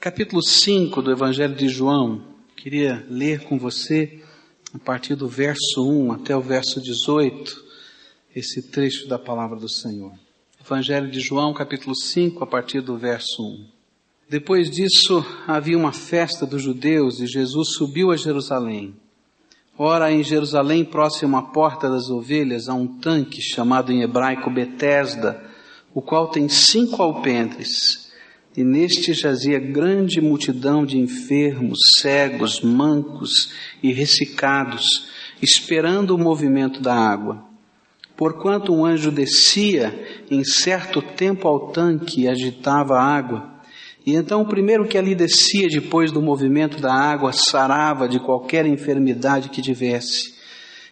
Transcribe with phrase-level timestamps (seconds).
[0.00, 2.22] capítulo 5 do Evangelho de João.
[2.56, 4.22] Queria ler com você
[4.72, 7.64] a partir do verso 1 até o verso 18,
[8.34, 10.12] esse trecho da palavra do Senhor.
[10.58, 13.66] Evangelho de João, capítulo 5, a partir do verso 1.
[14.26, 18.96] Depois disso, havia uma festa dos judeus e Jesus subiu a Jerusalém.
[19.76, 25.44] Ora, em Jerusalém, próximo à porta das ovelhas, há um tanque chamado em hebraico Betesda,
[25.92, 28.09] o qual tem cinco alpendres
[28.56, 33.52] e neste jazia grande multidão de enfermos, cegos, mancos
[33.82, 35.08] e ressecados,
[35.40, 37.44] esperando o movimento da água.
[38.16, 43.50] Porquanto um anjo descia em certo tempo ao tanque e agitava a água,
[44.04, 48.66] e então o primeiro que ali descia depois do movimento da água sarava de qualquer
[48.66, 50.34] enfermidade que tivesse.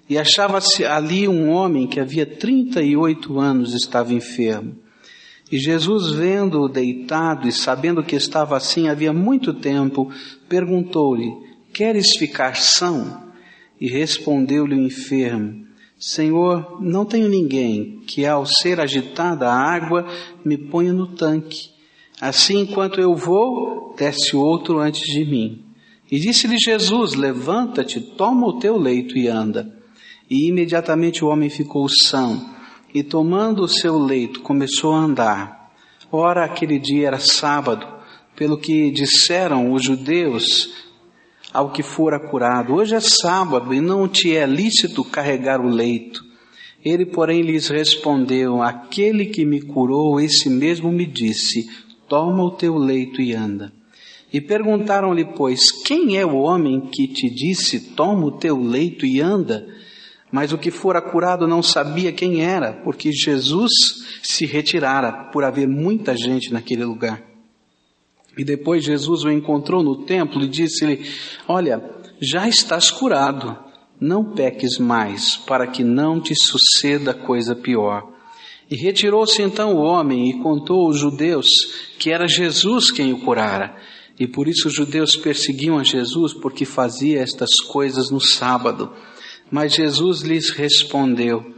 [0.08, 4.76] E achava-se ali um homem que havia trinta e oito anos estava enfermo.
[5.50, 10.12] E Jesus, vendo-o deitado e sabendo que estava assim havia muito tempo,
[10.48, 11.32] perguntou-lhe:
[11.72, 13.28] Queres ficar são?
[13.80, 15.64] E respondeu-lhe o enfermo:
[15.98, 20.06] Senhor, não tenho ninguém que, ao ser agitada a água,
[20.44, 21.70] me ponha no tanque.
[22.20, 25.64] Assim, enquanto eu vou, desce outro antes de mim.
[26.10, 29.74] E disse-lhe Jesus: Levanta-te, toma o teu leito e anda.
[30.28, 32.57] E imediatamente o homem ficou são
[32.94, 35.72] e tomando o seu leito começou a andar.
[36.10, 37.86] Ora, aquele dia era sábado,
[38.34, 40.88] pelo que disseram os judeus
[41.52, 46.24] ao que fora curado: Hoje é sábado e não te é lícito carregar o leito.
[46.84, 51.68] Ele, porém, lhes respondeu: Aquele que me curou, esse mesmo me disse:
[52.08, 53.72] Toma o teu leito e anda.
[54.32, 59.20] E perguntaram-lhe, pois, quem é o homem que te disse: Toma o teu leito e
[59.20, 59.66] anda?
[60.30, 63.72] Mas o que fora curado não sabia quem era, porque Jesus
[64.22, 67.22] se retirara por haver muita gente naquele lugar.
[68.36, 71.04] E depois Jesus o encontrou no templo e disse-lhe:
[71.48, 71.82] Olha,
[72.20, 73.56] já estás curado,
[74.00, 78.12] não peques mais, para que não te suceda coisa pior.
[78.70, 81.48] E retirou-se então o homem e contou aos judeus
[81.98, 83.74] que era Jesus quem o curara.
[84.20, 88.92] E por isso os judeus perseguiam a Jesus porque fazia estas coisas no sábado.
[89.50, 91.54] Mas Jesus lhes respondeu: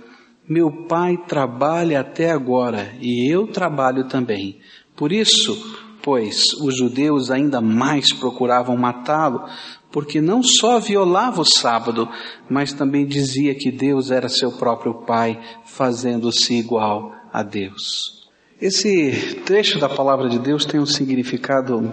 [0.48, 4.60] Meu pai trabalha até agora e eu trabalho também.
[4.96, 5.56] Por isso,
[6.02, 9.44] pois, os judeus ainda mais procuravam matá-lo,
[9.90, 12.08] porque não só violava o sábado,
[12.48, 18.20] mas também dizia que Deus era seu próprio pai, fazendo-se igual a Deus.
[18.60, 21.92] Esse trecho da palavra de Deus tem um significado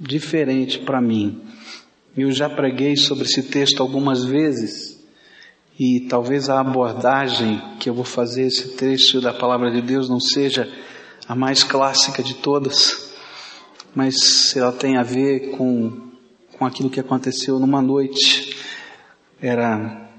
[0.00, 1.42] diferente para mim.
[2.20, 4.98] Eu já preguei sobre esse texto algumas vezes
[5.78, 10.18] e talvez a abordagem que eu vou fazer esse trecho da palavra de Deus não
[10.18, 10.68] seja
[11.28, 13.14] a mais clássica de todas,
[13.94, 16.10] mas ela tem a ver com,
[16.58, 18.56] com aquilo que aconteceu numa noite.
[19.40, 20.10] Era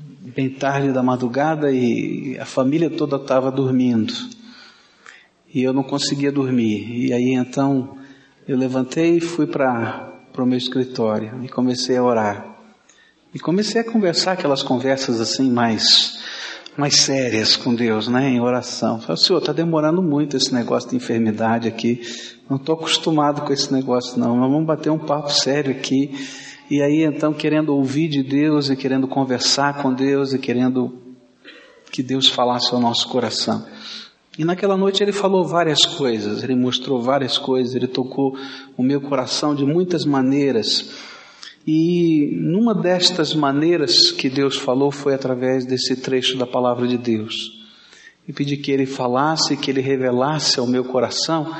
[0.00, 4.14] bem tarde da madrugada e a família toda estava dormindo.
[5.52, 7.06] E eu não conseguia dormir.
[7.06, 7.98] E aí então
[8.48, 12.44] eu levantei e fui para para o meu escritório e comecei a orar.
[13.32, 16.18] E comecei a conversar aquelas conversas assim mais,
[16.76, 19.00] mais sérias com Deus, né, em oração.
[19.00, 22.02] Falei, Senhor, está demorando muito esse negócio de enfermidade aqui.
[22.50, 24.36] Não estou acostumado com esse negócio não.
[24.36, 26.12] Mas vamos bater um papo sério aqui.
[26.68, 31.00] E aí então querendo ouvir de Deus e querendo conversar com Deus e querendo
[31.92, 33.64] que Deus falasse ao nosso coração.
[34.38, 38.36] E naquela noite ele falou várias coisas, ele mostrou várias coisas, ele tocou
[38.76, 40.90] o meu coração de muitas maneiras.
[41.66, 47.64] E numa destas maneiras que Deus falou foi através desse trecho da palavra de Deus.
[48.26, 51.54] E pedi que ele falasse, que ele revelasse ao meu coração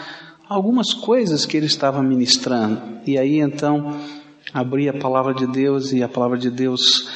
[0.49, 2.83] algumas coisas que ele estava ministrando.
[3.06, 3.99] E aí então
[4.53, 7.09] abri a palavra de Deus e a palavra de Deus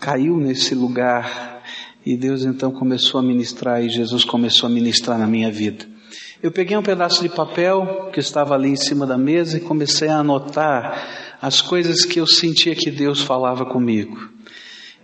[0.00, 1.51] caiu nesse lugar
[2.04, 5.86] e Deus então começou a ministrar e Jesus começou a ministrar na minha vida.
[6.42, 10.08] Eu peguei um pedaço de papel que estava ali em cima da mesa e comecei
[10.08, 14.18] a anotar as coisas que eu sentia que Deus falava comigo.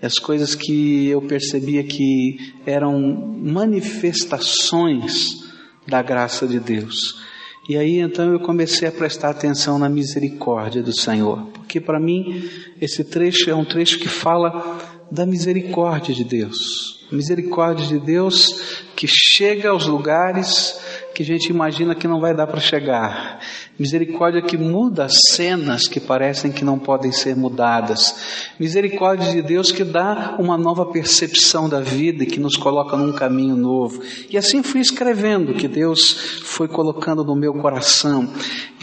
[0.03, 3.01] As coisas que eu percebia que eram
[3.41, 5.45] manifestações
[5.87, 7.21] da graça de Deus.
[7.69, 12.49] E aí então eu comecei a prestar atenção na misericórdia do Senhor, porque para mim
[12.81, 14.79] esse trecho é um trecho que fala
[15.11, 16.99] da misericórdia de Deus.
[17.11, 20.79] Misericórdia de Deus que chega aos lugares
[21.15, 23.41] que a gente imagina que não vai dar para chegar.
[23.79, 28.53] Misericórdia que muda as cenas que parecem que não podem ser mudadas.
[28.61, 33.13] Misericórdia de Deus que dá uma nova percepção da vida e que nos coloca num
[33.13, 34.03] caminho novo.
[34.29, 38.33] E assim fui escrevendo que Deus foi colocando no meu coração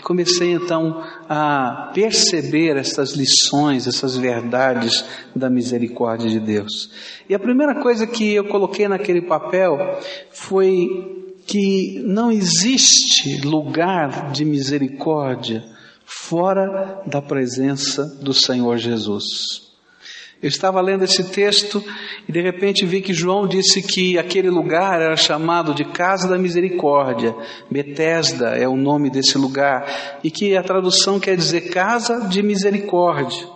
[0.05, 5.03] comecei então a perceber essas lições, essas verdades
[5.35, 6.91] da misericórdia de Deus.
[7.27, 9.99] E a primeira coisa que eu coloquei naquele papel
[10.31, 15.63] foi que não existe lugar de misericórdia
[16.05, 19.64] fora da presença do Senhor Jesus.
[20.45, 21.83] Eu estava lendo esse texto
[22.29, 26.37] e de repente vi que João disse que aquele lugar era chamado de Casa da
[26.37, 27.35] Misericórdia.
[27.67, 33.54] Betesda é o nome desse lugar e que a tradução quer dizer Casa de Misericórdia.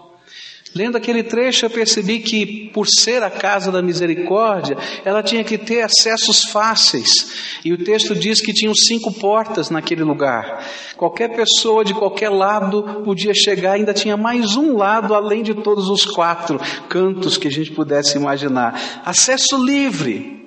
[0.75, 5.57] Lendo aquele trecho, eu percebi que, por ser a casa da misericórdia, ela tinha que
[5.57, 7.59] ter acessos fáceis.
[7.65, 10.63] E o texto diz que tinham cinco portas naquele lugar.
[10.95, 15.89] Qualquer pessoa de qualquer lado podia chegar, ainda tinha mais um lado além de todos
[15.89, 19.01] os quatro cantos que a gente pudesse imaginar.
[19.03, 20.38] Acesso livre.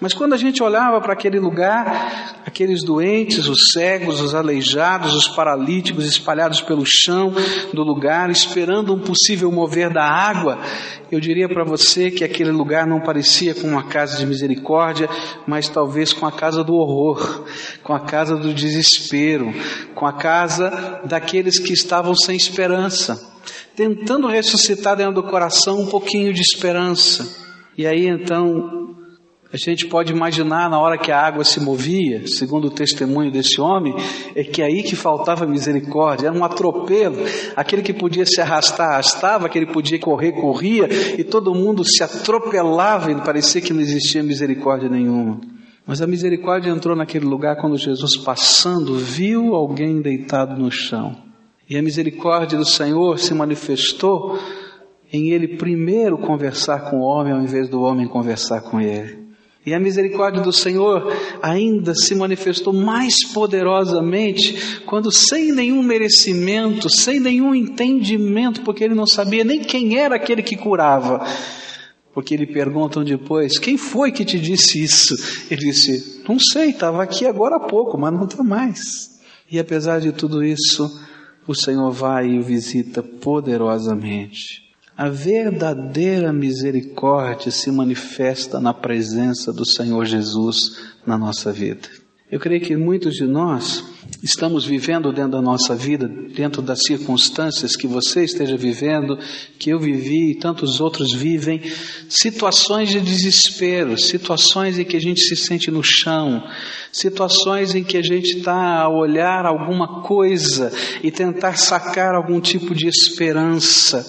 [0.00, 5.28] Mas quando a gente olhava para aquele lugar, aqueles doentes, os cegos, os aleijados, os
[5.28, 7.32] paralíticos espalhados pelo chão
[7.72, 10.58] do lugar, esperando um possível mover da água,
[11.10, 15.08] eu diria para você que aquele lugar não parecia com uma casa de misericórdia,
[15.46, 17.44] mas talvez com a casa do horror,
[17.82, 19.54] com a casa do desespero,
[19.94, 23.32] com a casa daqueles que estavam sem esperança,
[23.76, 27.44] tentando ressuscitar dentro do coração um pouquinho de esperança.
[27.76, 28.83] E aí então
[29.54, 33.60] a gente pode imaginar na hora que a água se movia, segundo o testemunho desse
[33.60, 33.94] homem,
[34.34, 37.18] é que aí que faltava misericórdia, era um atropelo.
[37.54, 42.02] Aquele que podia se arrastar, arrastava, aquele que podia correr, corria, e todo mundo se
[42.02, 45.40] atropelava e parecia que não existia misericórdia nenhuma.
[45.86, 51.16] Mas a misericórdia entrou naquele lugar quando Jesus, passando, viu alguém deitado no chão.
[51.70, 54.36] E a misericórdia do Senhor se manifestou
[55.12, 59.22] em ele primeiro conversar com o homem ao invés do homem conversar com ele.
[59.66, 67.18] E a misericórdia do Senhor ainda se manifestou mais poderosamente quando, sem nenhum merecimento, sem
[67.18, 71.26] nenhum entendimento, porque ele não sabia nem quem era aquele que curava.
[72.12, 75.16] Porque lhe perguntam depois: Quem foi que te disse isso?
[75.50, 79.18] Ele disse: Não sei, estava aqui agora há pouco, mas não está mais.
[79.50, 80.90] E apesar de tudo isso,
[81.46, 84.63] o Senhor vai e o visita poderosamente.
[84.96, 90.56] A verdadeira misericórdia se manifesta na presença do Senhor Jesus
[91.04, 91.88] na nossa vida.
[92.30, 93.84] Eu creio que muitos de nós
[94.22, 99.18] estamos vivendo dentro da nossa vida, dentro das circunstâncias que você esteja vivendo,
[99.58, 101.60] que eu vivi e tantos outros vivem,
[102.08, 106.44] situações de desespero, situações em que a gente se sente no chão,
[106.92, 112.74] situações em que a gente está a olhar alguma coisa e tentar sacar algum tipo
[112.76, 114.06] de esperança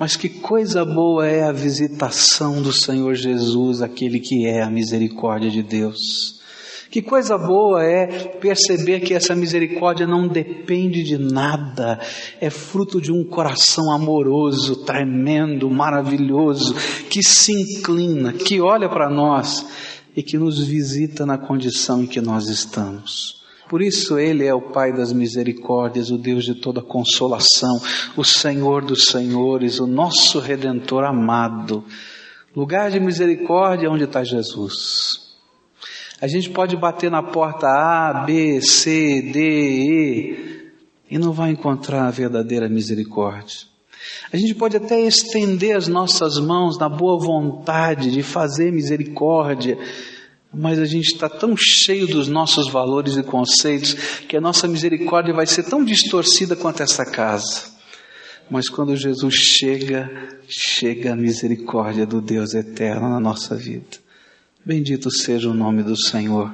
[0.00, 5.50] mas que coisa boa é a visitação do Senhor Jesus, aquele que é a misericórdia
[5.50, 6.40] de Deus.
[6.90, 8.06] Que coisa boa é
[8.40, 12.00] perceber que essa misericórdia não depende de nada,
[12.40, 16.74] é fruto de um coração amoroso, tremendo, maravilhoso,
[17.10, 19.66] que se inclina, que olha para nós
[20.16, 23.39] e que nos visita na condição em que nós estamos.
[23.70, 27.80] Por isso Ele é o Pai das misericórdias, o Deus de toda consolação,
[28.16, 31.84] o Senhor dos senhores, o nosso Redentor amado.
[32.54, 35.36] Lugar de misericórdia é onde está Jesus.
[36.20, 40.72] A gente pode bater na porta A, B, C, D, E
[41.08, 43.68] e não vai encontrar a verdadeira misericórdia.
[44.32, 49.78] A gente pode até estender as nossas mãos na boa vontade de fazer misericórdia,
[50.52, 53.94] mas a gente está tão cheio dos nossos valores e conceitos
[54.28, 57.70] que a nossa misericórdia vai ser tão distorcida quanto essa casa.
[58.50, 60.10] Mas quando Jesus chega,
[60.48, 63.98] chega a misericórdia do Deus eterno na nossa vida.
[64.66, 66.52] Bendito seja o nome do Senhor,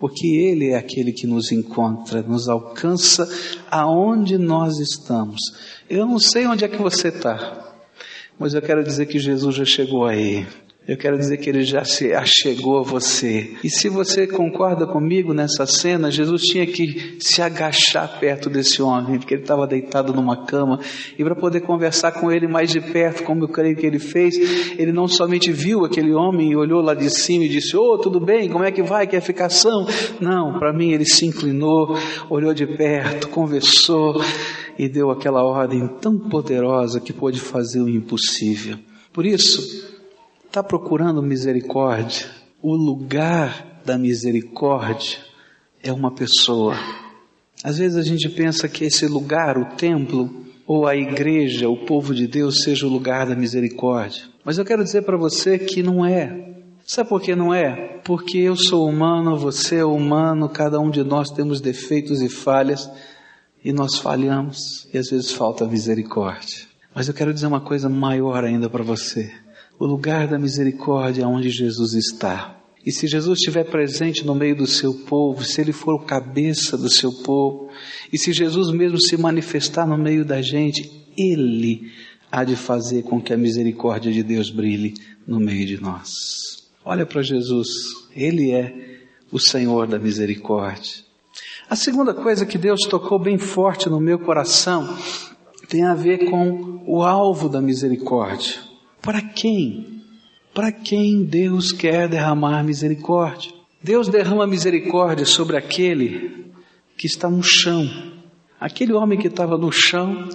[0.00, 3.28] porque Ele é aquele que nos encontra, nos alcança
[3.70, 5.40] aonde nós estamos.
[5.88, 7.76] Eu não sei onde é que você está,
[8.38, 10.46] mas eu quero dizer que Jesus já chegou aí.
[10.88, 13.56] Eu quero dizer que ele já se achegou a você.
[13.64, 19.18] E se você concorda comigo nessa cena, Jesus tinha que se agachar perto desse homem,
[19.18, 20.78] porque ele estava deitado numa cama,
[21.18, 24.36] e para poder conversar com ele mais de perto, como eu creio que ele fez,
[24.78, 27.98] ele não somente viu aquele homem e olhou lá de cima e disse: Ô, oh,
[27.98, 29.88] tudo bem, como é que vai, que é ficação?
[30.20, 31.98] Não, para mim ele se inclinou,
[32.30, 34.22] olhou de perto, conversou
[34.78, 38.76] e deu aquela ordem tão poderosa que pôde fazer o impossível.
[39.12, 39.95] Por isso,
[40.56, 42.30] Está procurando misericórdia?
[42.62, 45.18] O lugar da misericórdia
[45.82, 46.74] é uma pessoa.
[47.62, 52.14] Às vezes a gente pensa que esse lugar, o templo, ou a igreja, o povo
[52.14, 54.22] de Deus, seja o lugar da misericórdia.
[54.42, 56.54] Mas eu quero dizer para você que não é.
[56.86, 58.00] Sabe por que não é?
[58.02, 62.90] Porque eu sou humano, você é humano, cada um de nós temos defeitos e falhas,
[63.62, 66.64] e nós falhamos e às vezes falta misericórdia.
[66.94, 69.44] Mas eu quero dizer uma coisa maior ainda para você.
[69.78, 72.56] O lugar da misericórdia onde Jesus está.
[72.84, 76.78] E se Jesus estiver presente no meio do seu povo, se ele for o cabeça
[76.78, 77.68] do seu povo,
[78.12, 81.90] e se Jesus mesmo se manifestar no meio da gente, ele
[82.30, 84.94] há de fazer com que a misericórdia de Deus brilhe
[85.26, 86.68] no meio de nós.
[86.84, 87.68] Olha para Jesus,
[88.14, 89.00] ele é
[89.32, 91.04] o Senhor da misericórdia.
[91.68, 94.96] A segunda coisa que Deus tocou bem forte no meu coração
[95.68, 98.54] tem a ver com o alvo da misericórdia.
[99.06, 100.02] Para quem?
[100.52, 103.52] Para quem Deus quer derramar misericórdia?
[103.80, 106.50] Deus derrama misericórdia sobre aquele
[106.98, 107.88] que está no chão.
[108.58, 110.28] Aquele homem que estava no chão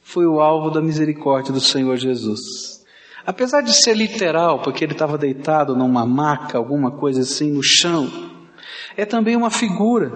[0.00, 2.82] foi o alvo da misericórdia do Senhor Jesus.
[3.26, 8.10] Apesar de ser literal, porque ele estava deitado numa maca, alguma coisa assim, no chão,
[8.96, 10.10] é também uma figura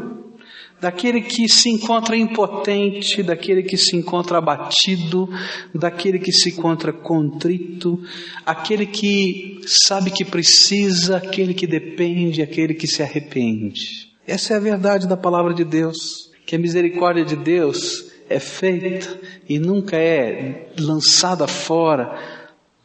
[0.80, 5.28] daquele que se encontra impotente, daquele que se encontra abatido,
[5.74, 8.00] daquele que se encontra contrito,
[8.46, 14.08] aquele que sabe que precisa, aquele que depende, aquele que se arrepende.
[14.26, 19.18] Essa é a verdade da palavra de Deus, que a misericórdia de Deus é feita
[19.48, 22.18] e nunca é lançada fora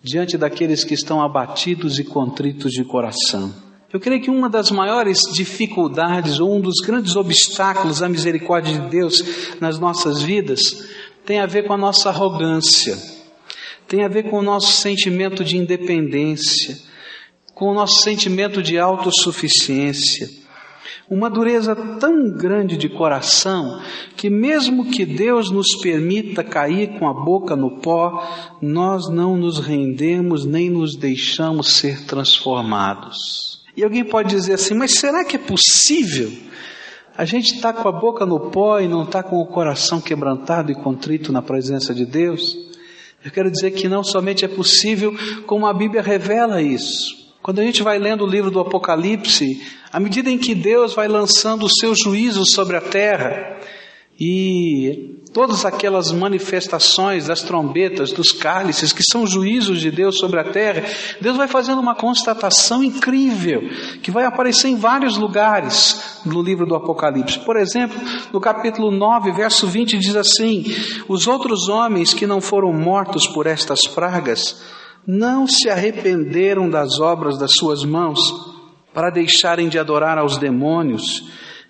[0.02, 3.54] diante daqueles que estão abatidos e contritos de coração.
[3.94, 8.90] Eu creio que uma das maiores dificuldades ou um dos grandes obstáculos à misericórdia de
[8.90, 9.24] Deus
[9.62, 10.90] nas nossas vidas
[11.24, 12.98] tem a ver com a nossa arrogância,
[13.88, 16.76] tem a ver com o nosso sentimento de independência,
[17.54, 20.28] com o nosso sentimento de autossuficiência.
[21.08, 23.80] Uma dureza tão grande de coração
[24.18, 28.28] que, mesmo que Deus nos permita cair com a boca no pó,
[28.60, 33.53] nós não nos rendemos nem nos deixamos ser transformados.
[33.75, 36.32] E alguém pode dizer assim, mas será que é possível?
[37.15, 40.72] A gente está com a boca no pó e não está com o coração quebrantado
[40.72, 42.56] e contrito na presença de Deus?
[43.24, 45.15] Eu quero dizer que não somente é possível,
[45.46, 47.24] como a Bíblia revela isso.
[47.42, 49.62] Quando a gente vai lendo o livro do Apocalipse,
[49.92, 53.60] à medida em que Deus vai lançando o seu juízo sobre a terra,
[54.20, 60.44] e todas aquelas manifestações das trombetas, dos cálices, que são juízos de Deus sobre a
[60.44, 60.84] terra,
[61.20, 63.62] Deus vai fazendo uma constatação incrível,
[64.02, 67.40] que vai aparecer em vários lugares no livro do Apocalipse.
[67.40, 68.00] Por exemplo,
[68.32, 70.63] no capítulo 9, verso 20, diz assim:
[71.08, 74.63] Os outros homens que não foram mortos por estas pragas,
[75.06, 78.20] não se arrependeram das obras das suas mãos,
[78.94, 81.24] para deixarem de adorar aos demônios,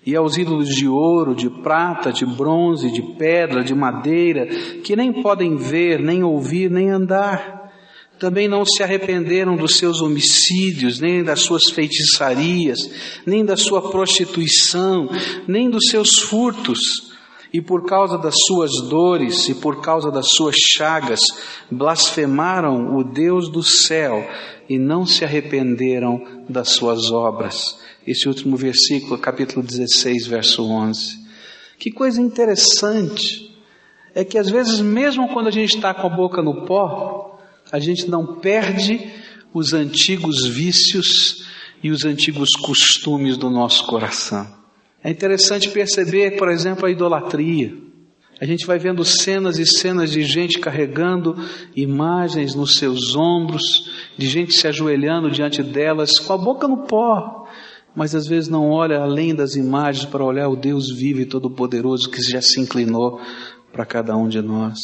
[0.06, 4.46] e aos ídolos de ouro, de prata, de bronze, de pedra, de madeira,
[4.82, 7.72] que nem podem ver, nem ouvir, nem andar.
[8.18, 12.78] Também não se arrependeram dos seus homicídios, nem das suas feitiçarias,
[13.26, 15.08] nem da sua prostituição,
[15.48, 17.13] nem dos seus furtos.
[17.54, 21.20] E por causa das suas dores e por causa das suas chagas,
[21.70, 24.28] blasfemaram o Deus do céu
[24.68, 31.16] e não se arrependeram das suas obras esse último versículo, capítulo 16, verso 11.
[31.78, 33.56] Que coisa interessante
[34.16, 37.38] é que às vezes, mesmo quando a gente está com a boca no pó,
[37.70, 39.12] a gente não perde
[39.52, 41.46] os antigos vícios
[41.80, 44.63] e os antigos costumes do nosso coração.
[45.04, 47.76] É interessante perceber, por exemplo, a idolatria.
[48.40, 51.36] A gente vai vendo cenas e cenas de gente carregando
[51.76, 53.62] imagens nos seus ombros,
[54.16, 57.46] de gente se ajoelhando diante delas com a boca no pó,
[57.94, 62.10] mas às vezes não olha além das imagens para olhar o Deus vivo e todo-poderoso
[62.10, 63.20] que já se inclinou
[63.70, 64.80] para cada um de nós.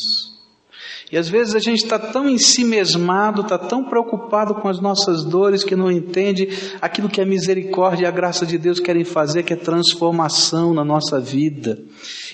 [1.12, 4.80] E às vezes a gente está tão em si mesmado, está tão preocupado com as
[4.80, 6.48] nossas dores que não entende
[6.80, 10.84] aquilo que a misericórdia e a graça de Deus querem fazer, que é transformação na
[10.84, 11.82] nossa vida.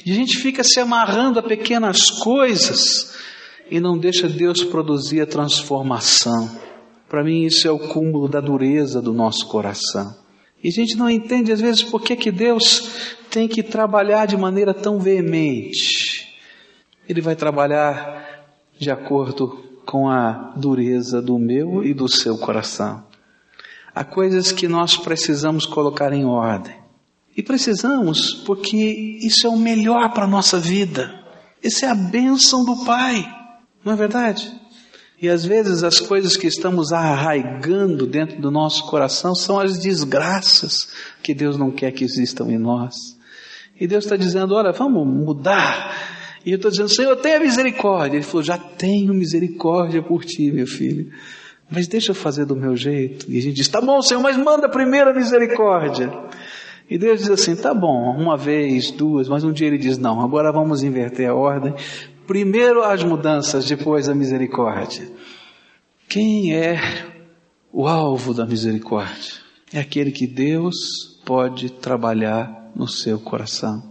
[0.04, 3.14] E a gente fica se amarrando a pequenas coisas
[3.70, 6.50] e não deixa Deus produzir a transformação.
[7.08, 10.14] Para mim isso é o cúmulo da dureza do nosso coração.
[10.62, 12.90] E a gente não entende às vezes por que, que Deus
[13.30, 16.26] tem que trabalhar de maneira tão veemente.
[17.08, 18.35] Ele vai trabalhar
[18.78, 23.04] de acordo com a dureza do meu e do seu coração.
[23.94, 26.76] Há coisas que nós precisamos colocar em ordem.
[27.36, 31.22] E precisamos porque isso é o melhor para a nossa vida.
[31.62, 33.26] Essa é a bênção do Pai.
[33.84, 34.52] Não é verdade?
[35.20, 40.88] E às vezes as coisas que estamos arraigando dentro do nosso coração são as desgraças
[41.22, 43.16] que Deus não quer que existam em nós.
[43.78, 46.15] E Deus está dizendo: olha, vamos mudar.
[46.46, 48.18] E eu estou dizendo: Senhor, tenha misericórdia.
[48.18, 51.12] Ele falou: já tenho misericórdia por ti, meu filho.
[51.68, 53.28] Mas deixa eu fazer do meu jeito.
[53.28, 56.08] E a gente diz: tá bom, Senhor, mas manda primeiro a misericórdia.
[56.88, 60.20] E Deus diz assim: tá bom, uma vez, duas, mas um dia ele diz: não,
[60.20, 61.74] agora vamos inverter a ordem.
[62.28, 65.10] Primeiro as mudanças, depois a misericórdia.
[66.08, 66.80] Quem é
[67.72, 69.34] o alvo da misericórdia?
[69.72, 70.76] É aquele que Deus
[71.24, 73.82] pode trabalhar no seu coração.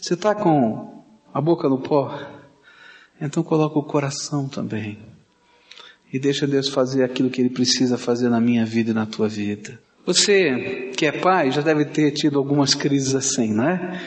[0.00, 1.03] Você está com
[1.34, 2.16] a boca no pó?
[3.20, 4.98] Então coloca o coração também.
[6.12, 9.28] E deixa Deus fazer aquilo que Ele precisa fazer na minha vida e na tua
[9.28, 9.80] vida.
[10.06, 14.00] Você que é pai já deve ter tido algumas crises assim, não é?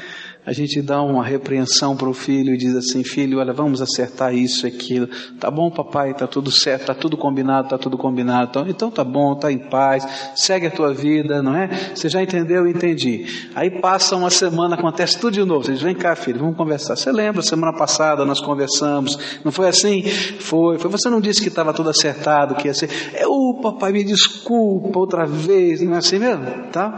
[0.47, 4.33] A gente dá uma repreensão para o filho e diz assim, filho, olha, vamos acertar
[4.33, 5.09] isso e aquilo.
[5.37, 8.51] Tá bom, papai, tá tudo certo, tá tudo combinado, tá tudo combinado.
[8.51, 11.91] Então, então tá bom, tá em paz, segue a tua vida, não é?
[11.93, 12.65] Você já entendeu?
[12.65, 13.49] Entendi.
[13.53, 15.65] Aí passa uma semana, acontece tudo de novo.
[15.65, 16.95] Você diz, vem cá, filho, vamos conversar.
[16.95, 20.01] Você lembra, semana passada nós conversamos, não foi assim?
[20.39, 20.89] Foi, foi.
[20.89, 22.89] Você não disse que estava tudo acertado, que ia ser.
[23.13, 26.45] É, o papai, me desculpa outra vez, não é assim mesmo?
[26.71, 26.95] Tá?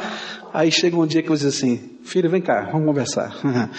[0.53, 3.35] Aí chega um dia que eu diz assim, filho, vem cá, vamos conversar.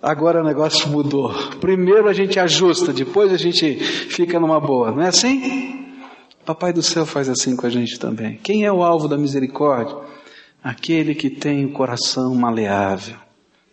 [0.00, 1.32] Agora o negócio mudou.
[1.60, 4.92] Primeiro a gente ajusta, depois a gente fica numa boa.
[4.92, 5.86] Não é assim?
[6.46, 8.38] Papai do céu faz assim com a gente também.
[8.42, 9.96] Quem é o alvo da misericórdia?
[10.62, 13.16] Aquele que tem o coração maleável.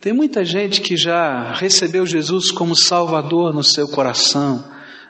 [0.01, 4.63] Tem muita gente que já recebeu Jesus como Salvador no seu coração,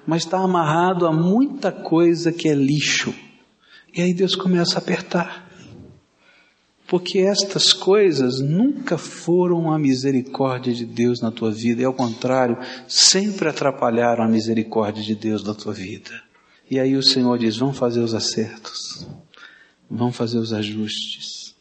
[0.05, 3.13] mas está amarrado a muita coisa que é lixo.
[3.93, 5.44] E aí Deus começa a apertar.
[6.87, 12.57] Porque estas coisas nunca foram a misericórdia de Deus na tua vida, e ao contrário,
[12.87, 16.11] sempre atrapalharam a misericórdia de Deus na tua vida.
[16.69, 19.07] E aí o Senhor diz: vamos fazer os acertos,
[19.89, 21.55] vamos fazer os ajustes,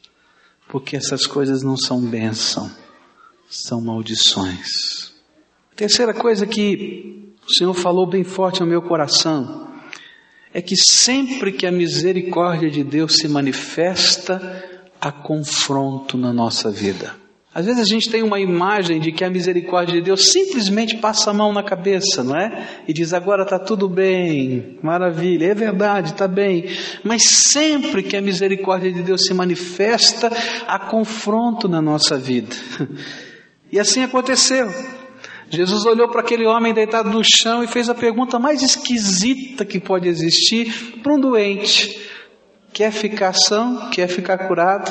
[0.68, 2.70] porque essas coisas não são bênção,
[3.48, 5.14] são maldições.
[5.74, 9.64] terceira coisa que o Senhor falou bem forte no meu coração
[10.52, 14.73] é que sempre que a misericórdia de Deus se manifesta,
[15.04, 17.14] a confronto na nossa vida.
[17.54, 21.30] Às vezes a gente tem uma imagem de que a misericórdia de Deus simplesmente passa
[21.30, 22.66] a mão na cabeça, não é?
[22.88, 26.64] E diz agora está tudo bem, maravilha, é verdade, está bem.
[27.04, 30.32] Mas sempre que a misericórdia de Deus se manifesta,
[30.66, 32.56] há confronto na nossa vida.
[33.70, 34.72] E assim aconteceu.
[35.50, 39.80] Jesus olhou para aquele homem deitado no chão e fez a pergunta mais esquisita que
[39.80, 42.13] pode existir para um doente.
[42.74, 43.88] Quer ficar são?
[43.90, 44.90] Quer ficar curado?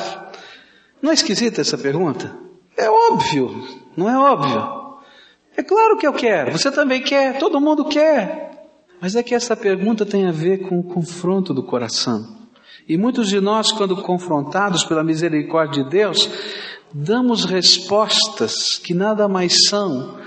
[1.02, 2.34] Não é esquisita essa pergunta?
[2.78, 3.62] É óbvio,
[3.94, 4.94] não é óbvio?
[5.54, 8.68] É claro que eu quero, você também quer, todo mundo quer.
[9.02, 12.48] Mas é que essa pergunta tem a ver com o confronto do coração.
[12.88, 16.30] E muitos de nós, quando confrontados pela misericórdia de Deus,
[16.90, 20.18] damos respostas que nada mais são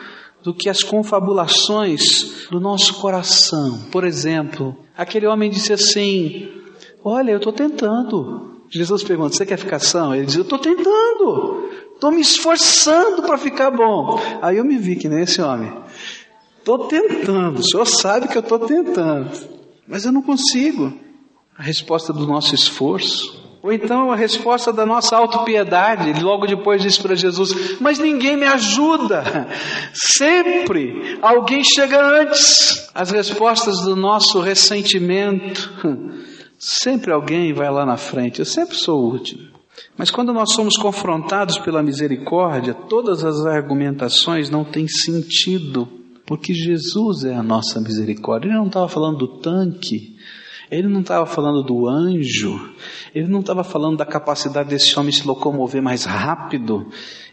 [0.44, 3.80] do que as confabulações do nosso coração.
[3.92, 6.58] Por exemplo, aquele homem disse assim:
[7.04, 8.62] Olha, eu estou tentando.
[8.70, 10.14] Jesus pergunta: Você quer ficar são?
[10.14, 11.70] Ele diz: Eu estou tentando.
[11.94, 14.20] Estou me esforçando para ficar bom.
[14.42, 15.74] Aí eu me vi que nem esse homem.
[16.60, 17.60] Estou tentando.
[17.60, 19.32] O senhor sabe que eu estou tentando.
[19.88, 20.94] Mas eu não consigo.
[21.58, 23.48] A resposta do nosso esforço.
[23.64, 28.38] Ou então a resposta da nossa autopiedade, ele logo depois disse para Jesus: Mas ninguém
[28.38, 29.48] me ajuda.
[29.94, 32.90] Sempre alguém chega antes.
[32.94, 35.74] As respostas do nosso ressentimento
[36.58, 39.58] Sempre alguém vai lá na frente, eu sempre sou o último.
[39.96, 45.88] Mas quando nós somos confrontados pela misericórdia, todas as argumentações não têm sentido,
[46.26, 48.50] porque Jesus é a nossa misericórdia.
[48.50, 50.16] Ele não estava falando do tanque,
[50.70, 52.74] ele não estava falando do anjo,
[53.14, 56.88] ele não estava falando da capacidade desse homem se locomover mais rápido,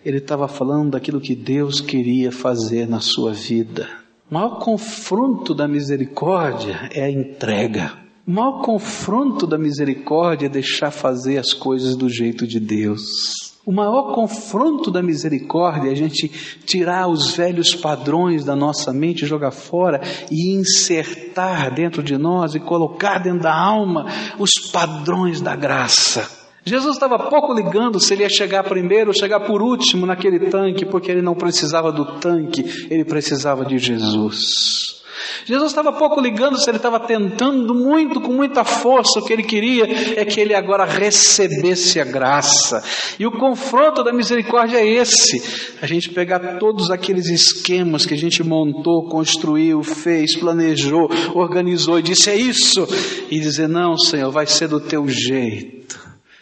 [0.05, 3.89] ele estava falando daquilo que Deus queria fazer na sua vida.
[4.31, 8.04] O maior confronto da misericórdia é a entrega.
[8.27, 13.53] O maior confronto da misericórdia é deixar fazer as coisas do jeito de Deus.
[13.67, 16.29] O maior confronto da misericórdia é a gente
[16.65, 22.61] tirar os velhos padrões da nossa mente, jogar fora e insertar dentro de nós e
[22.61, 24.07] colocar dentro da alma
[24.39, 26.27] os padrões da graça.
[26.65, 30.87] Jesus estava pouco ligando se ele ia chegar primeiro ou chegar por último naquele tanque,
[30.87, 35.04] porque ele não precisava do tanque, ele precisava de Jesus.
[35.45, 39.43] Jesus estava pouco ligando se ele estava tentando muito, com muita força, o que ele
[39.43, 39.85] queria
[40.19, 42.83] é que ele agora recebesse a graça.
[43.19, 48.19] E o confronto da misericórdia é esse: a gente pegar todos aqueles esquemas que a
[48.19, 52.87] gente montou, construiu, fez, planejou, organizou e disse é isso,
[53.31, 55.85] e dizer: não, Senhor, vai ser do teu jeito.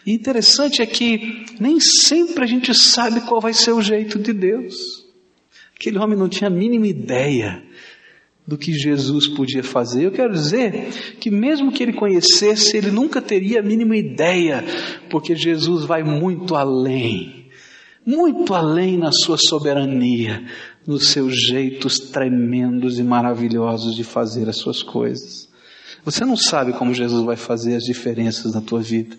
[0.05, 4.33] E interessante é que nem sempre a gente sabe qual vai ser o jeito de
[4.33, 5.03] Deus.
[5.75, 7.63] Aquele homem não tinha a mínima ideia
[8.45, 10.05] do que Jesus podia fazer.
[10.05, 14.63] Eu quero dizer que, mesmo que ele conhecesse, ele nunca teria a mínima ideia,
[15.09, 17.47] porque Jesus vai muito além,
[18.05, 20.45] muito além na sua soberania,
[20.85, 25.47] nos seus jeitos tremendos e maravilhosos de fazer as suas coisas.
[26.03, 29.15] Você não sabe como Jesus vai fazer as diferenças na tua vida.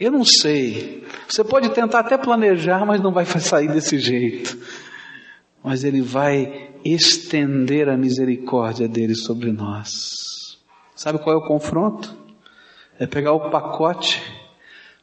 [0.00, 1.04] Eu não sei.
[1.28, 4.58] Você pode tentar até planejar, mas não vai sair desse jeito.
[5.62, 10.58] Mas Ele vai estender a misericórdia dele sobre nós.
[10.94, 12.16] Sabe qual é o confronto?
[12.98, 14.20] É pegar o pacote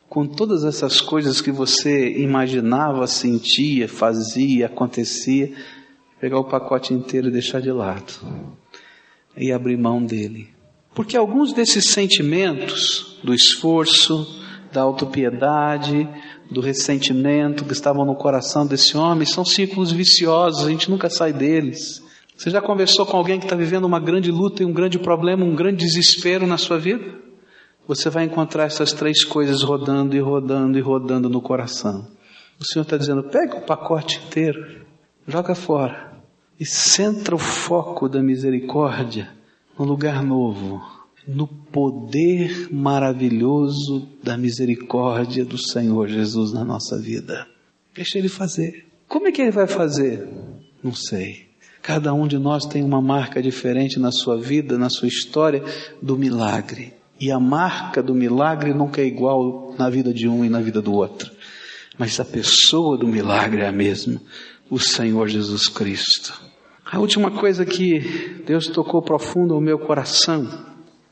[0.10, 5.54] com todas essas coisas que você imaginava, sentia, fazia, acontecia,
[6.20, 8.14] pegar o pacote inteiro e deixar de lado.
[9.38, 10.50] E abrir mão dele.
[10.96, 14.28] Porque alguns desses sentimentos, do esforço,
[14.72, 16.10] da autopiedade,
[16.50, 21.32] do ressentimento que estavam no coração desse homem, são círculos viciosos, a gente nunca sai
[21.32, 22.02] deles.
[22.36, 25.44] Você já conversou com alguém que está vivendo uma grande luta e um grande problema,
[25.44, 27.04] um grande desespero na sua vida?
[27.88, 32.08] Você vai encontrar essas três coisas rodando e rodando e rodando no coração.
[32.60, 34.86] O Senhor está dizendo: pega o pacote inteiro,
[35.28, 36.14] joga fora
[36.60, 39.30] e centra o foco da misericórdia
[39.78, 40.82] no lugar novo,
[41.30, 47.46] no poder maravilhoso da misericórdia do Senhor Jesus na nossa vida.
[47.94, 48.88] Deixa Ele fazer.
[49.08, 50.28] Como é que Ele vai fazer?
[50.84, 51.48] Não sei.
[51.84, 55.64] Cada um de nós tem uma marca diferente na sua vida, na sua história,
[56.02, 56.94] do milagre.
[57.20, 60.82] E a marca do milagre nunca é igual na vida de um e na vida
[60.82, 61.32] do outro.
[61.96, 64.20] Mas a pessoa do milagre é a mesma,
[64.68, 66.42] o Senhor Jesus Cristo.
[66.92, 68.00] A última coisa que
[68.48, 70.69] Deus tocou profundo no meu coração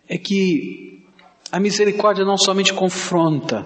[0.07, 1.03] é que
[1.51, 3.65] a misericórdia não somente confronta,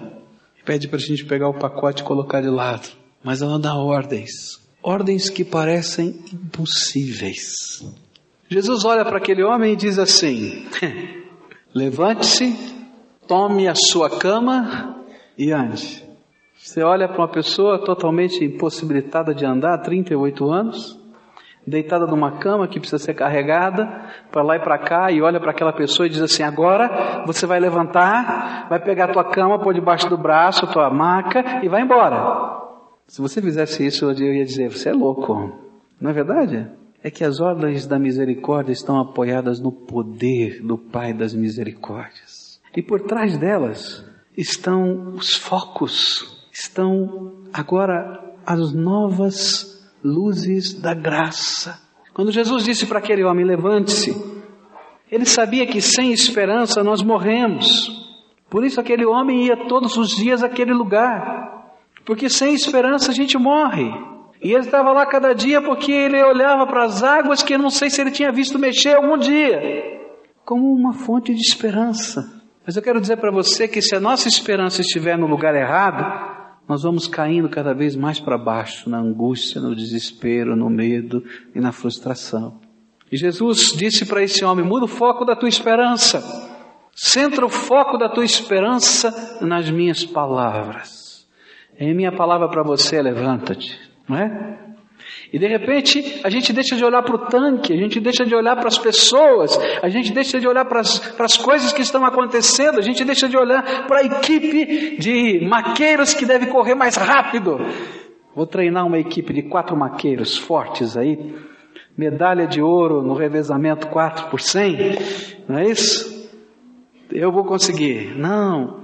[0.66, 2.90] pede para a gente pegar o pacote e colocar de lado,
[3.24, 7.82] mas ela dá ordens, ordens que parecem impossíveis.
[8.50, 10.66] Jesus olha para aquele homem e diz assim:
[11.74, 12.56] levante-se,
[13.28, 15.04] tome a sua cama
[15.38, 16.04] e ande.
[16.58, 21.00] Você olha para uma pessoa totalmente impossibilitada de andar há 38 anos,
[21.66, 23.88] deitada numa cama que precisa ser carregada
[24.32, 27.46] para lá e para cá e olha para aquela pessoa e diz assim: agora você
[27.46, 31.82] vai levantar, vai pegar a tua cama, pôr debaixo do braço, tua maca e vai
[31.82, 32.60] embora.
[33.08, 35.52] Se você fizesse isso, eu ia dizer: você é louco,
[36.00, 36.68] não é verdade?
[37.04, 42.62] É que as ordens da misericórdia estão apoiadas no poder do Pai das misericórdias.
[42.76, 44.06] E por trás delas
[44.38, 49.71] estão os focos, estão agora as novas
[50.04, 51.80] luzes da graça.
[52.14, 54.16] Quando Jesus disse para aquele homem: levante-se,
[55.12, 58.00] ele sabia que sem esperança nós morremos.
[58.50, 61.52] Por isso aquele homem ia todos os dias àquele lugar.
[62.06, 63.90] Porque sem esperança a gente morre.
[64.44, 67.70] E ele estava lá cada dia porque ele olhava para as águas que eu não
[67.70, 69.60] sei se ele tinha visto mexer algum dia.
[70.44, 72.42] Como uma fonte de esperança.
[72.66, 76.31] Mas eu quero dizer para você que se a nossa esperança estiver no lugar errado,
[76.68, 81.60] nós vamos caindo cada vez mais para baixo, na angústia, no desespero, no medo e
[81.60, 82.60] na frustração.
[83.12, 86.22] E Jesus disse para esse homem: muda o foco da tua esperança,
[86.96, 91.28] centra o foco da tua esperança nas minhas palavras.
[91.78, 94.71] Em minha palavra para você, levanta-te, não é?
[95.34, 98.36] E de repente a gente deixa de olhar para o tanque, a gente deixa de
[98.36, 102.80] olhar para as pessoas, a gente deixa de olhar para as, coisas que estão acontecendo,
[102.80, 107.58] a gente deixa de olhar para a equipe de maqueiros que deve correr mais rápido.
[108.36, 111.34] Vou treinar uma equipe de quatro maqueiros fortes aí,
[111.98, 114.98] medalha de ouro no revezamento 4 por 100,
[115.48, 116.30] não é isso?
[117.10, 118.18] Eu vou conseguir.
[118.18, 118.82] Não,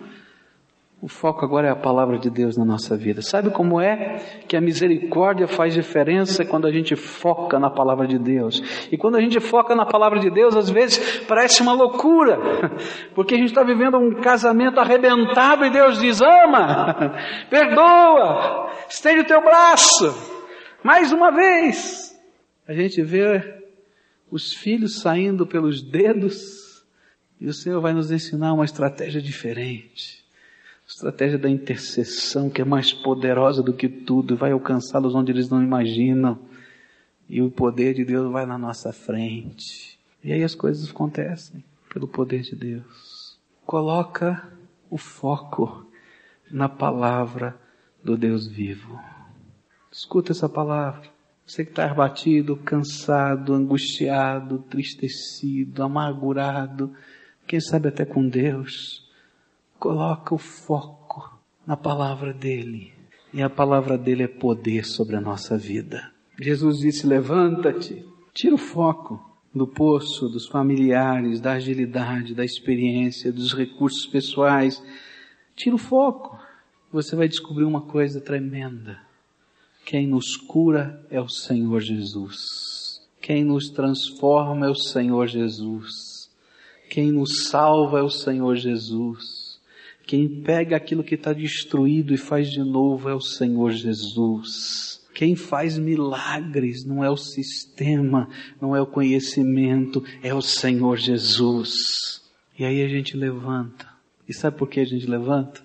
[0.99, 3.21] o foco agora é a palavra de Deus na nossa vida.
[3.21, 4.15] Sabe como é
[4.47, 8.59] que a misericórdia faz diferença quando a gente foca na palavra de Deus?
[8.91, 12.39] E quando a gente foca na palavra de Deus, às vezes parece uma loucura,
[13.13, 16.95] porque a gente está vivendo um casamento arrebentado e Deus diz: ama,
[17.47, 20.15] perdoa, estende o teu braço,
[20.83, 22.19] mais uma vez.
[22.67, 23.61] A gente vê
[24.31, 26.83] os filhos saindo pelos dedos
[27.39, 30.26] e o Senhor vai nos ensinar uma estratégia diferente
[30.87, 35.61] estratégia da intercessão, que é mais poderosa do que tudo, vai alcançá-los onde eles não
[35.61, 36.39] imaginam.
[37.29, 39.99] E o poder de Deus vai na nossa frente.
[40.23, 43.37] E aí as coisas acontecem pelo poder de Deus.
[43.65, 44.49] Coloca
[44.89, 45.85] o foco
[46.49, 47.59] na palavra
[48.01, 48.97] do Deus vivo.
[49.91, 51.09] Escuta essa palavra.
[51.45, 56.93] Você que está abatido, cansado, angustiado, tristecido, amargurado,
[57.45, 59.06] quem sabe até com Deus
[59.79, 62.93] coloca o foco na palavra dele.
[63.33, 66.11] E a palavra dele é poder sobre a nossa vida.
[66.39, 69.19] Jesus disse: Levanta-te, tira o foco
[69.53, 74.81] do poço, dos familiares, da agilidade, da experiência, dos recursos pessoais
[75.57, 76.39] Tira o foco.
[76.93, 79.01] Você vai descobrir uma coisa tremenda.
[79.83, 83.01] Quem nos cura é o Senhor Jesus.
[83.19, 86.29] Quem nos transforma é o Senhor Jesus.
[86.91, 89.46] Quem nos salva é o Senhor Jesus.
[90.07, 95.05] Quem pega aquilo que está destruído e faz de novo é o Senhor Jesus.
[95.13, 98.29] Quem faz milagres não é o sistema,
[98.61, 102.23] não é o conhecimento, é o Senhor Jesus.
[102.57, 103.85] E aí a gente levanta.
[104.25, 105.61] E sabe por que a gente levanta?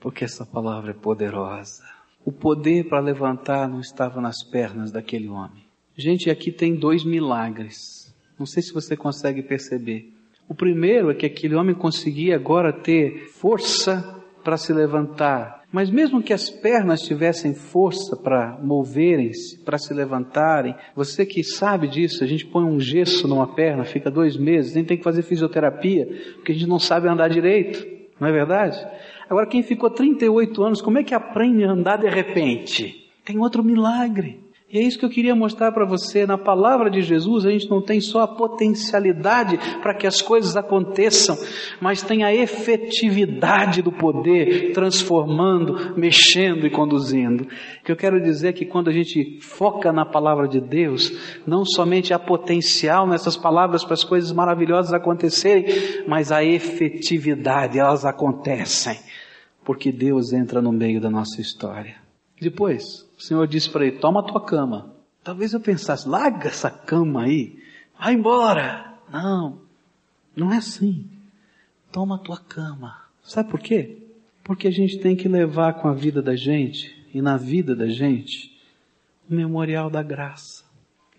[0.00, 1.84] Porque essa palavra é poderosa.
[2.24, 5.64] O poder para levantar não estava nas pernas daquele homem.
[5.96, 8.12] Gente, aqui tem dois milagres.
[8.36, 10.13] Não sei se você consegue perceber.
[10.48, 15.64] O primeiro é que aquele homem conseguia agora ter força para se levantar.
[15.72, 21.88] Mas mesmo que as pernas tivessem força para moverem-se, para se levantarem, você que sabe
[21.88, 25.22] disso, a gente põe um gesso numa perna, fica dois meses, nem tem que fazer
[25.22, 27.84] fisioterapia, porque a gente não sabe andar direito,
[28.20, 28.78] não é verdade?
[29.28, 33.10] Agora, quem ficou 38 anos, como é que aprende a andar de repente?
[33.24, 34.43] Tem outro milagre.
[34.72, 36.26] E é isso que eu queria mostrar para você.
[36.26, 40.56] Na palavra de Jesus, a gente não tem só a potencialidade para que as coisas
[40.56, 41.36] aconteçam,
[41.80, 47.44] mas tem a efetividade do poder transformando, mexendo e conduzindo.
[47.44, 51.12] O que eu quero dizer é que quando a gente foca na palavra de Deus,
[51.46, 55.66] não somente há potencial nessas palavras para as coisas maravilhosas acontecerem,
[56.08, 58.98] mas a efetividade, elas acontecem,
[59.62, 62.03] porque Deus entra no meio da nossa história.
[62.44, 64.94] Depois, o Senhor disse para ele: Toma a tua cama.
[65.22, 67.58] Talvez eu pensasse: Larga essa cama aí,
[67.98, 68.94] vai embora.
[69.10, 69.60] Não,
[70.36, 71.08] não é assim.
[71.90, 72.98] Toma a tua cama.
[73.22, 74.02] Sabe por quê?
[74.42, 77.88] Porque a gente tem que levar com a vida da gente e na vida da
[77.88, 78.52] gente
[79.28, 80.64] o memorial da graça.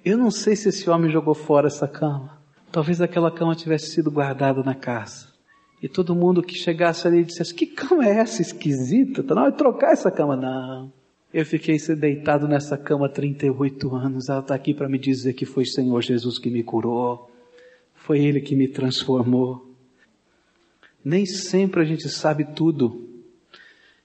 [0.03, 2.37] Eu não sei se esse homem jogou fora essa cama.
[2.71, 5.33] Talvez aquela cama tivesse sido guardada na casa.
[5.81, 9.23] E todo mundo que chegasse ali dissesse: Que cama é essa esquisita?
[9.23, 10.35] Tá na hora de trocar essa cama.
[10.35, 10.93] Não.
[11.35, 14.29] Eu fiquei deitado nessa cama 38 anos.
[14.29, 17.29] Ela está aqui para me dizer que foi o Senhor Jesus que me curou.
[17.93, 19.69] Foi Ele que me transformou.
[21.03, 23.05] Nem sempre a gente sabe tudo.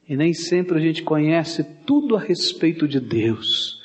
[0.08, 3.80] E nem sempre a gente conhece tudo a respeito de Deus.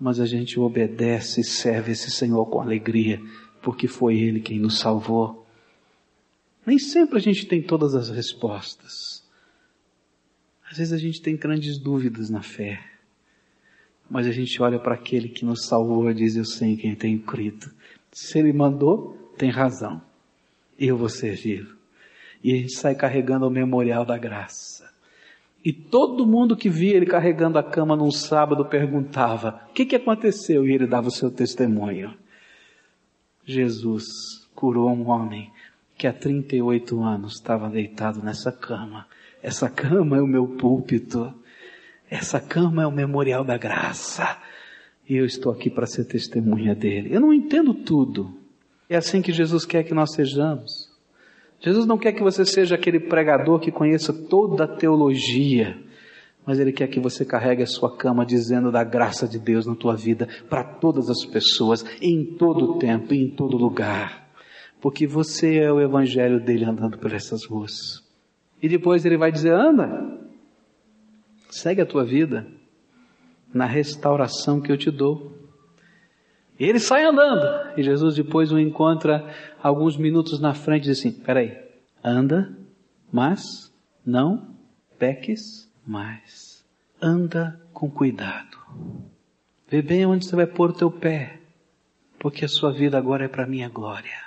[0.00, 3.20] Mas a gente obedece e serve esse Senhor com alegria,
[3.60, 5.46] porque foi Ele quem nos salvou.
[6.64, 9.23] Nem sempre a gente tem todas as respostas.
[10.74, 12.80] Às vezes a gente tem grandes dúvidas na fé,
[14.10, 16.96] mas a gente olha para aquele que nos salvou e diz: Eu sei em quem
[16.96, 17.70] tenho crido.
[18.10, 20.02] Se ele mandou, tem razão.
[20.76, 21.76] Eu vou servi-lo.
[22.42, 24.92] E a gente sai carregando o memorial da graça.
[25.64, 29.94] E todo mundo que via ele carregando a cama num sábado perguntava: O que, que
[29.94, 30.66] aconteceu?
[30.66, 32.12] E ele dava o seu testemunho.
[33.44, 34.06] Jesus
[34.56, 35.52] curou um homem
[35.96, 39.06] que há 38 anos estava deitado nessa cama
[39.44, 41.30] essa cama é o meu púlpito.
[42.10, 44.38] Essa cama é o memorial da graça.
[45.06, 47.14] E eu estou aqui para ser testemunha dele.
[47.14, 48.34] Eu não entendo tudo.
[48.88, 50.90] É assim que Jesus quer que nós sejamos.
[51.60, 55.78] Jesus não quer que você seja aquele pregador que conheça toda a teologia,
[56.46, 59.74] mas Ele quer que você carregue a sua cama dizendo da graça de Deus na
[59.74, 64.26] tua vida para todas as pessoas, em todo tempo em todo lugar.
[64.80, 68.03] Porque você é o Evangelho dele andando por essas ruas.
[68.64, 70.18] E depois ele vai dizer: anda,
[71.50, 72.46] segue a tua vida
[73.52, 75.36] na restauração que eu te dou.
[76.58, 77.44] E ele sai andando.
[77.76, 79.30] E Jesus depois o encontra
[79.62, 81.54] alguns minutos na frente e diz assim: peraí,
[82.02, 82.56] anda,
[83.12, 83.70] mas
[84.02, 84.56] não
[84.98, 86.64] peques mais.
[87.02, 88.56] Anda com cuidado.
[89.68, 91.38] Vê bem onde você vai pôr o teu pé.
[92.18, 94.24] Porque a sua vida agora é para minha glória.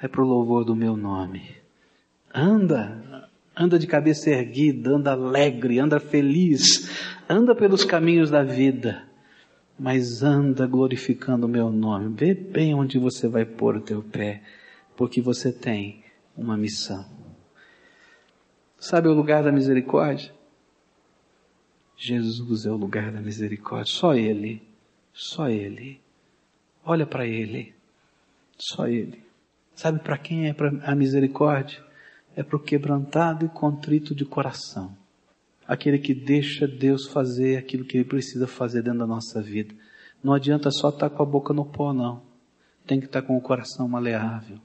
[0.00, 1.56] É para o louvor do meu nome.
[2.32, 6.90] Anda, anda de cabeça erguida, anda alegre, anda feliz,
[7.28, 9.06] anda pelos caminhos da vida,
[9.78, 12.14] mas anda glorificando o meu nome.
[12.14, 14.42] Vê bem onde você vai pôr o teu pé,
[14.96, 16.02] porque você tem
[16.36, 17.04] uma missão.
[18.78, 20.32] Sabe o lugar da misericórdia?
[21.96, 24.60] Jesus é o lugar da misericórdia, só Ele,
[25.12, 26.00] só Ele.
[26.84, 27.72] Olha para Ele,
[28.58, 29.22] só Ele.
[29.74, 31.91] Sabe para quem é a misericórdia?
[32.36, 34.96] É para o quebrantado e contrito de coração.
[35.66, 39.74] Aquele que deixa Deus fazer aquilo que Ele precisa fazer dentro da nossa vida.
[40.22, 42.22] Não adianta só estar com a boca no pó, não.
[42.86, 44.58] Tem que estar com o coração maleável.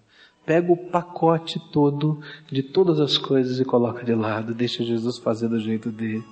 [0.46, 4.54] Pega o pacote todo de todas as coisas e coloca de lado.
[4.54, 6.24] Deixa Jesus fazer do jeito dele.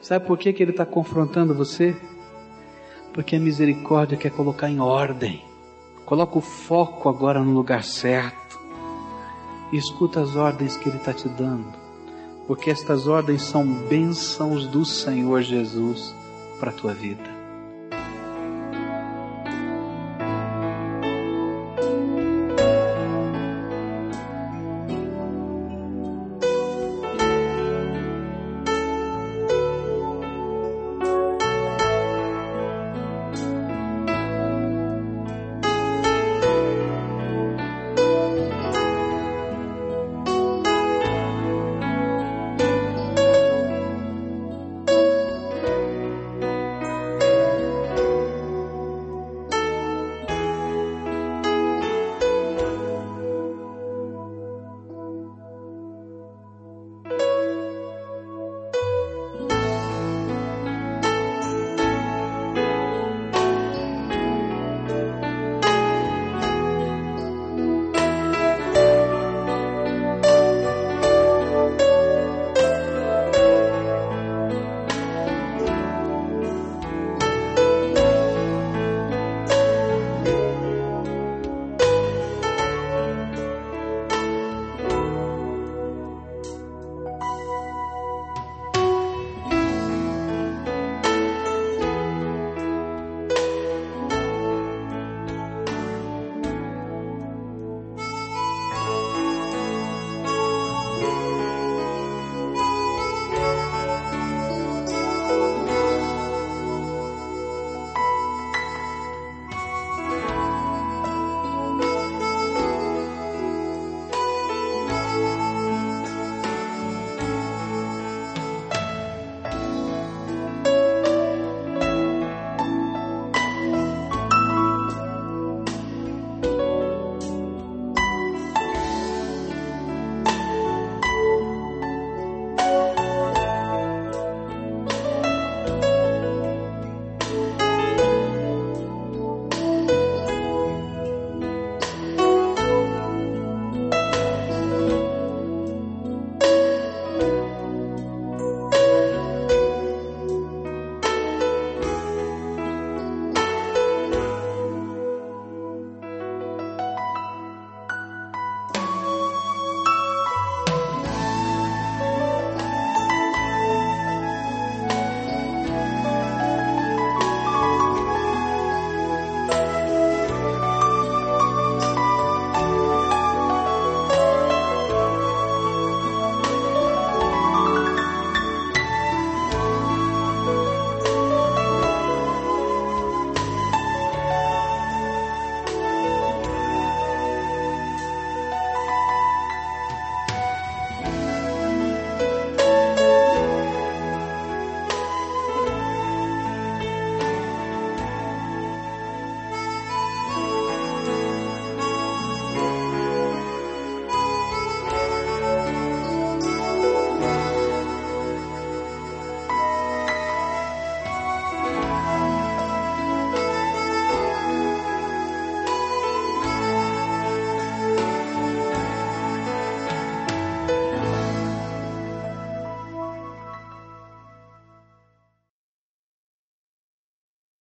[0.00, 1.96] Sabe por que, que Ele está confrontando você?
[3.12, 5.42] Porque a misericórdia quer colocar em ordem.
[6.04, 8.43] Coloca o foco agora no lugar certo
[9.74, 11.82] e escuta as ordens que Ele está te dando.
[12.46, 16.14] porque estas ordens são bênçãos do Senhor Jesus
[16.60, 17.33] para a tua vida.